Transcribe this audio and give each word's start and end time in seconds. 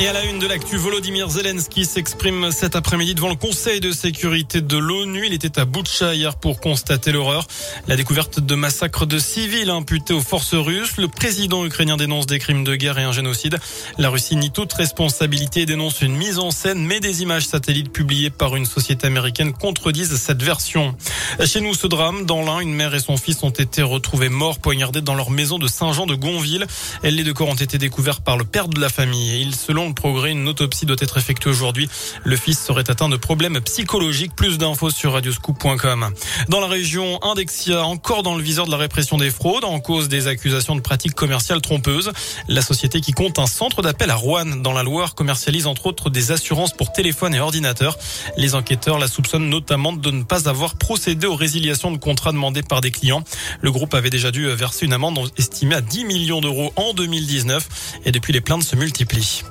Et 0.00 0.08
à 0.08 0.14
la 0.14 0.24
une 0.24 0.38
de 0.38 0.46
l'actu, 0.46 0.78
Volodymyr 0.78 1.28
Zelensky 1.28 1.84
s'exprime 1.84 2.52
cet 2.52 2.74
après-midi 2.74 3.14
devant 3.14 3.28
le 3.28 3.34
Conseil 3.34 3.80
de 3.80 3.92
sécurité 3.92 4.62
de 4.62 4.78
l'ONU. 4.78 5.26
Il 5.26 5.34
était 5.34 5.60
à 5.60 5.66
Boutcha 5.66 6.14
hier 6.14 6.36
pour 6.36 6.58
constater 6.58 7.12
l'horreur. 7.12 7.46
La 7.86 7.96
découverte 7.96 8.40
de 8.40 8.54
massacres 8.54 9.04
de 9.04 9.18
civils 9.18 9.68
imputés 9.68 10.14
aux 10.14 10.22
forces 10.22 10.54
russes. 10.54 10.96
Le 10.96 11.06
président 11.08 11.66
ukrainien 11.66 11.98
dénonce 11.98 12.24
des 12.24 12.38
crimes 12.38 12.64
de 12.64 12.76
guerre 12.76 12.98
et 12.98 13.02
un 13.02 13.12
génocide. 13.12 13.58
La 13.98 14.08
Russie 14.08 14.36
nie 14.36 14.50
toute 14.50 14.72
responsabilité 14.72 15.60
et 15.60 15.66
dénonce 15.66 16.00
une 16.00 16.16
mise 16.16 16.38
en 16.38 16.50
scène, 16.50 16.82
mais 16.82 17.00
des 17.00 17.20
images 17.20 17.46
satellites 17.46 17.92
publiées 17.92 18.30
par 18.30 18.56
une 18.56 18.64
société 18.64 19.06
américaine 19.06 19.52
contredisent 19.52 20.16
cette 20.16 20.42
version. 20.42 20.96
Chez 21.44 21.60
nous, 21.60 21.74
ce 21.74 21.86
drame, 21.86 22.24
dans 22.24 22.42
l'un, 22.42 22.60
une 22.60 22.72
mère 22.72 22.94
et 22.94 23.00
son 23.00 23.18
fils 23.18 23.42
ont 23.42 23.50
été 23.50 23.82
retrouvés 23.82 24.30
morts, 24.30 24.60
poignardés 24.60 25.02
dans 25.02 25.14
leur 25.14 25.28
maison 25.28 25.58
de 25.58 25.68
Saint-Jean 25.68 26.06
de 26.06 26.14
Gonville. 26.14 26.66
Les 27.02 27.22
deux 27.22 27.34
corps 27.34 27.48
ont 27.48 27.54
été 27.54 27.76
découverts 27.76 28.22
par 28.22 28.38
le 28.38 28.44
père 28.44 28.68
de 28.68 28.80
la 28.80 28.88
famille. 28.88 29.42
Il, 29.42 29.54
selon 29.54 29.89
progrès. 29.94 30.32
Une 30.32 30.48
autopsie 30.48 30.86
doit 30.86 30.96
être 31.00 31.18
effectuée 31.18 31.50
aujourd'hui. 31.50 31.88
Le 32.24 32.36
fils 32.36 32.58
serait 32.58 32.90
atteint 32.90 33.08
de 33.08 33.16
problèmes 33.16 33.60
psychologiques. 33.60 34.34
Plus 34.36 34.58
d'infos 34.58 34.90
sur 34.90 35.12
radioscoop.com. 35.12 36.10
Dans 36.48 36.60
la 36.60 36.66
région, 36.66 37.22
Indexia, 37.22 37.84
encore 37.84 38.22
dans 38.22 38.36
le 38.36 38.42
viseur 38.42 38.66
de 38.66 38.70
la 38.70 38.76
répression 38.76 39.18
des 39.18 39.30
fraudes, 39.30 39.64
en 39.64 39.80
cause 39.80 40.08
des 40.08 40.26
accusations 40.26 40.76
de 40.76 40.80
pratiques 40.80 41.14
commerciales 41.14 41.60
trompeuses. 41.60 42.12
La 42.48 42.62
société 42.62 43.00
qui 43.00 43.12
compte 43.12 43.38
un 43.38 43.46
centre 43.46 43.82
d'appel 43.82 44.10
à 44.10 44.14
Rouen, 44.14 44.46
dans 44.46 44.72
la 44.72 44.82
Loire, 44.82 45.14
commercialise 45.14 45.66
entre 45.66 45.86
autres 45.86 46.10
des 46.10 46.32
assurances 46.32 46.72
pour 46.72 46.92
téléphone 46.92 47.34
et 47.34 47.40
ordinateur. 47.40 47.96
Les 48.36 48.54
enquêteurs 48.54 48.98
la 48.98 49.08
soupçonnent 49.08 49.48
notamment 49.48 49.92
de 49.92 50.10
ne 50.10 50.22
pas 50.22 50.48
avoir 50.48 50.76
procédé 50.76 51.26
aux 51.26 51.36
résiliations 51.36 51.90
de 51.90 51.98
contrats 51.98 52.32
demandés 52.32 52.62
par 52.62 52.80
des 52.80 52.90
clients. 52.90 53.22
Le 53.60 53.70
groupe 53.70 53.94
avait 53.94 54.10
déjà 54.10 54.30
dû 54.30 54.46
verser 54.48 54.86
une 54.86 54.92
amende 54.92 55.30
estimée 55.36 55.74
à 55.74 55.80
10 55.80 56.04
millions 56.04 56.40
d'euros 56.40 56.72
en 56.76 56.94
2019 56.94 57.68
et 58.04 58.12
depuis 58.12 58.32
les 58.32 58.40
plaintes 58.40 58.62
se 58.62 58.76
multiplient. 58.76 59.42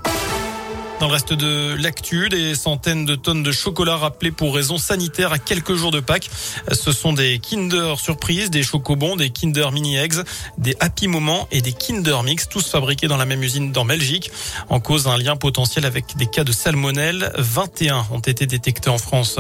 Dans 1.00 1.08
le 1.08 1.14
reste 1.14 1.32
de 1.32 1.76
l'actu, 1.82 2.28
des 2.28 2.56
centaines 2.56 3.06
de 3.06 3.16
tonnes 3.16 3.42
de 3.42 3.54
chocolat 3.54 3.96
rappelés 3.96 4.32
pour 4.32 4.54
raisons 4.54 4.78
sanitaires 4.78 5.32
à 5.32 5.40
quelques 5.40 5.76
jours 5.76 5.92
de 5.92 6.02
Pâques. 6.02 6.30
Ce 6.74 6.92
sont 6.92 7.14
des 7.14 7.40
Kinder 7.40 7.98
Surprise, 7.98 8.50
des 8.50 8.64
chocobons, 8.64 9.16
des 9.16 9.30
Kinder 9.30 9.72
Mini 9.72 9.96
Eggs, 9.96 10.18
des 10.58 10.76
Happy 10.82 11.08
Moments 11.08 11.48
et 11.52 11.62
des 11.62 11.72
Kinder 11.72 12.22
Mix, 12.24 12.50
tous 12.50 12.68
fabriqués 12.70 13.08
dans 13.08 13.16
la 13.16 13.26
même 13.26 13.42
usine 13.42 13.72
dans 13.72 13.86
Belgique. 13.86 14.30
En 14.68 14.82
cause 14.82 15.08
un 15.08 15.18
lien 15.18 15.38
potentiel 15.38 15.86
avec 15.86 16.18
des 16.18 16.26
cas 16.26 16.44
de 16.44 16.52
salmonelle. 16.52 17.32
21 17.38 18.08
ont 18.12 18.20
été 18.20 18.46
détectés 18.46 18.90
en 18.90 18.98
France. 18.98 19.38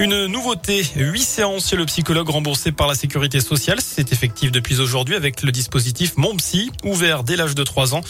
Une 0.00 0.26
nouveauté, 0.26 0.84
8 0.96 1.22
séances 1.22 1.70
chez 1.70 1.76
le 1.76 1.86
psychologue 1.86 2.28
remboursé 2.28 2.72
par 2.72 2.88
la 2.88 2.96
sécurité 2.96 3.38
sociale. 3.38 3.78
C'est 3.80 4.12
effectif 4.12 4.50
depuis 4.50 4.80
aujourd'hui 4.80 5.14
avec 5.14 5.42
le 5.42 5.52
dispositif 5.52 6.14
Mon 6.16 6.34
Psy, 6.34 6.72
ouvert 6.82 7.22
dès 7.22 7.36
l'âge 7.36 7.54
de 7.54 7.62
3 7.62 7.94
ans. 7.94 8.00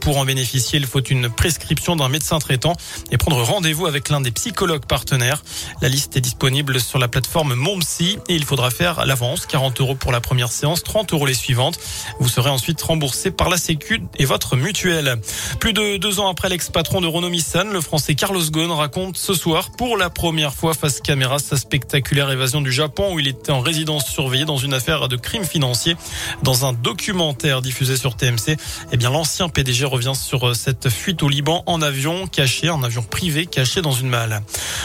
Pour 0.00 0.16
en 0.16 0.24
bénéficier, 0.24 0.78
il 0.78 0.86
faut 0.86 1.02
une 1.02 1.28
prescription 1.28 1.94
d'un 1.94 2.08
médecin 2.08 2.37
traitant 2.38 2.74
et 3.10 3.18
prendre 3.18 3.42
rendez-vous 3.42 3.86
avec 3.86 4.08
l'un 4.08 4.20
des 4.20 4.30
psychologues 4.30 4.86
partenaires. 4.86 5.42
La 5.80 5.88
liste 5.88 6.16
est 6.16 6.20
disponible 6.20 6.80
sur 6.80 6.98
la 6.98 7.08
plateforme 7.08 7.54
MonPsy 7.54 8.18
et 8.28 8.34
il 8.34 8.44
faudra 8.44 8.70
faire 8.70 9.06
l'avance, 9.06 9.46
40 9.46 9.80
euros 9.80 9.94
pour 9.94 10.12
la 10.12 10.20
première 10.20 10.52
séance, 10.52 10.82
30 10.82 11.12
euros 11.12 11.26
les 11.26 11.34
suivantes. 11.34 11.78
Vous 12.20 12.28
serez 12.28 12.50
ensuite 12.50 12.80
remboursé 12.80 13.30
par 13.30 13.48
la 13.48 13.56
Sécu 13.56 14.02
et 14.16 14.24
votre 14.24 14.56
mutuelle. 14.56 15.16
Plus 15.60 15.72
de 15.72 15.96
deux 15.96 16.20
ans 16.20 16.28
après 16.28 16.48
l'ex-patron 16.48 17.00
de 17.00 17.06
Renault 17.06 17.30
Nissan, 17.30 17.72
le 17.72 17.80
français 17.80 18.14
Carlos 18.14 18.42
Ghosn 18.50 18.70
raconte 18.70 19.16
ce 19.16 19.34
soir 19.34 19.70
pour 19.76 19.96
la 19.96 20.10
première 20.10 20.54
fois 20.54 20.74
face 20.74 21.00
caméra 21.00 21.38
sa 21.38 21.56
spectaculaire 21.56 22.30
évasion 22.30 22.60
du 22.60 22.72
Japon 22.72 23.14
où 23.14 23.18
il 23.18 23.28
était 23.28 23.52
en 23.52 23.60
résidence 23.60 24.06
surveillée 24.06 24.44
dans 24.44 24.56
une 24.56 24.74
affaire 24.74 25.08
de 25.08 25.16
crime 25.16 25.44
financier. 25.44 25.96
Dans 26.42 26.64
un 26.64 26.72
documentaire 26.72 27.62
diffusé 27.62 27.96
sur 27.96 28.16
TMC, 28.16 28.56
eh 28.92 28.96
bien 28.96 29.10
l'ancien 29.10 29.48
PDG 29.48 29.84
revient 29.84 30.14
sur 30.14 30.54
cette 30.54 30.88
fuite 30.88 31.22
au 31.22 31.28
Liban 31.28 31.62
en 31.66 31.82
avion 31.82 32.27
caché, 32.28 32.68
un 32.68 32.82
avion 32.82 33.02
privé 33.02 33.46
caché 33.46 33.82
dans 33.82 33.92
une 33.92 34.08
malle. 34.08 34.42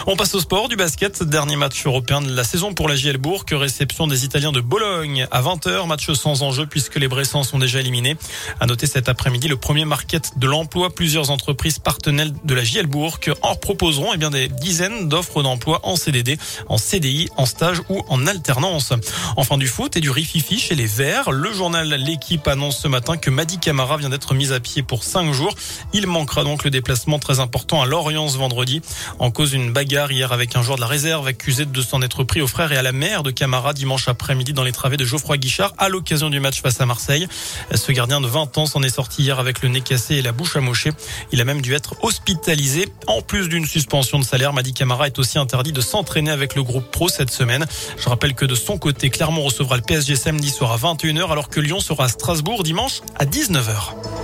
On 0.07 0.15
passe 0.15 0.35
au 0.35 0.39
sport 0.39 0.69
du 0.69 0.75
basket, 0.75 1.23
dernier 1.23 1.55
match 1.55 1.85
européen 1.85 2.21
de 2.21 2.33
la 2.33 2.43
saison 2.43 2.73
pour 2.73 2.89
la 2.89 2.95
JL 2.95 3.17
Bourg, 3.17 3.45
réception 3.51 4.07
des 4.07 4.25
Italiens 4.25 4.51
de 4.51 4.61
Bologne 4.61 5.27
à 5.31 5.41
20h, 5.41 5.87
match 5.87 6.11
sans 6.11 6.43
enjeu 6.43 6.65
puisque 6.65 6.95
les 6.95 7.07
Bressans 7.07 7.43
sont 7.43 7.59
déjà 7.59 7.79
éliminés. 7.79 8.17
À 8.59 8.65
noter 8.65 8.87
cet 8.87 9.09
après-midi 9.09 9.47
le 9.47 9.57
premier 9.57 9.85
market 9.85 10.37
de 10.37 10.47
l'emploi, 10.47 10.89
plusieurs 10.89 11.29
entreprises 11.29 11.79
partenaires 11.79 12.31
de 12.43 12.53
la 12.53 12.63
JL 12.63 12.87
Bourg 12.87 13.19
en 13.41 13.55
proposeront 13.55 14.11
eh 14.13 14.17
bien 14.17 14.29
des 14.29 14.47
dizaines 14.47 15.09
d'offres 15.09 15.43
d'emploi 15.43 15.81
en 15.83 15.95
CDD, 15.95 16.37
en 16.67 16.77
CDI, 16.77 17.29
en 17.37 17.45
stage 17.45 17.81
ou 17.89 18.03
en 18.09 18.27
alternance. 18.27 18.93
Enfin 19.37 19.57
du 19.57 19.67
foot 19.67 19.95
et 19.95 20.01
du 20.01 20.09
rififi 20.09 20.59
chez 20.59 20.75
les 20.75 20.85
Verts, 20.85 21.31
le 21.31 21.51
journal 21.53 21.89
L'équipe 21.89 22.47
annonce 22.47 22.79
ce 22.79 22.87
matin 22.87 23.17
que 23.17 23.29
Madi 23.29 23.59
Camara 23.59 23.97
vient 23.97 24.09
d'être 24.09 24.33
mis 24.33 24.51
à 24.51 24.59
pied 24.59 24.83
pour 24.83 25.03
5 25.03 25.31
jours. 25.31 25.53
Il 25.93 26.07
manquera 26.07 26.43
donc 26.43 26.63
le 26.63 26.69
déplacement 26.69 27.19
très 27.19 27.32
important 27.39 27.81
à 27.81 27.85
Lorient 27.85 28.25
vendredi. 28.27 28.81
En 29.19 29.31
cause 29.31 29.53
une 29.53 29.71
bagarre 29.71 30.11
hier 30.11 30.31
avec 30.31 30.55
un 30.55 30.61
joueur 30.61 30.75
de 30.75 30.81
la 30.81 30.87
réserve 30.87 31.27
accusé 31.27 31.65
de 31.65 31.81
s'en 31.81 32.01
être 32.01 32.23
pris 32.23 32.41
au 32.41 32.47
frère 32.47 32.71
et 32.71 32.77
à 32.77 32.81
la 32.81 32.91
mère 32.91 33.23
de 33.23 33.31
Camara 33.31 33.73
dimanche 33.73 34.07
après-midi 34.07 34.53
dans 34.53 34.63
les 34.63 34.71
travées 34.71 34.97
de 34.97 35.05
Geoffroy 35.05 35.37
Guichard 35.37 35.73
à 35.77 35.89
l'occasion 35.89 36.29
du 36.29 36.39
match 36.39 36.61
face 36.61 36.81
à 36.81 36.85
Marseille. 36.85 37.27
Ce 37.73 37.91
gardien 37.91 38.21
de 38.21 38.27
20 38.27 38.57
ans 38.57 38.65
s'en 38.65 38.83
est 38.83 38.89
sorti 38.89 39.23
hier 39.23 39.39
avec 39.39 39.61
le 39.61 39.69
nez 39.69 39.81
cassé 39.81 40.15
et 40.15 40.21
la 40.21 40.31
bouche 40.31 40.55
amochée. 40.55 40.91
Il 41.31 41.41
a 41.41 41.45
même 41.45 41.61
dû 41.61 41.73
être 41.73 41.95
hospitalisé. 42.01 42.87
En 43.07 43.21
plus 43.21 43.49
d'une 43.49 43.65
suspension 43.65 44.19
de 44.19 44.23
salaire, 44.23 44.53
Madi 44.53 44.73
Camara 44.73 45.07
est 45.07 45.19
aussi 45.19 45.37
interdit 45.37 45.71
de 45.71 45.81
s'entraîner 45.81 46.31
avec 46.31 46.55
le 46.55 46.63
groupe 46.63 46.89
pro 46.91 47.09
cette 47.09 47.31
semaine. 47.31 47.65
Je 47.97 48.09
rappelle 48.09 48.33
que 48.33 48.45
de 48.45 48.55
son 48.55 48.77
côté, 48.77 49.09
Clermont 49.09 49.43
recevra 49.43 49.75
le 49.75 49.81
PSG 49.81 50.15
samedi 50.15 50.49
soir 50.49 50.71
à 50.71 50.77
21h 50.77 51.31
alors 51.31 51.49
que 51.49 51.59
Lyon 51.59 51.79
sera 51.79 52.05
à 52.05 52.09
Strasbourg 52.09 52.63
dimanche 52.63 53.01
à 53.17 53.25
19h. 53.25 54.22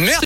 Merci. 0.00 0.20